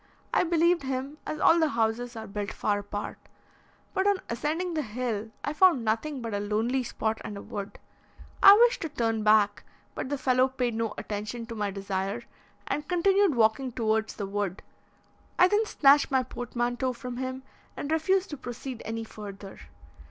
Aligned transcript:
I 0.33 0.43
believed 0.43 0.81
him, 0.81 1.19
as 1.27 1.39
all 1.39 1.59
the 1.59 1.69
houses 1.69 2.15
are 2.15 2.25
built 2.25 2.51
far 2.51 2.79
apart; 2.79 3.19
but 3.93 4.07
on 4.07 4.17
ascending 4.31 4.73
the 4.73 4.81
hill, 4.81 5.29
I 5.43 5.53
found 5.53 5.85
nothing 5.85 6.23
but 6.23 6.33
a 6.33 6.39
lonely 6.39 6.81
spot 6.81 7.21
and 7.23 7.37
a 7.37 7.41
wood. 7.43 7.77
I 8.41 8.53
wished 8.63 8.81
to 8.81 8.89
turn 8.89 9.21
back, 9.23 9.63
but 9.93 10.09
the 10.09 10.17
fellow 10.17 10.47
paid 10.47 10.73
no 10.73 10.95
attention 10.97 11.45
to 11.45 11.55
my 11.55 11.69
desire, 11.69 12.23
and 12.65 12.87
continued 12.87 13.35
walking 13.35 13.71
towards 13.73 14.15
the 14.15 14.25
wood. 14.25 14.63
I 15.37 15.47
then 15.47 15.67
snatched 15.67 16.09
my 16.09 16.23
portmanteau 16.23 16.93
from 16.93 17.17
him, 17.17 17.43
and 17.77 17.91
refused 17.91 18.31
to 18.31 18.37
proceed 18.37 18.81
any 18.85 19.03
further. 19.03 19.59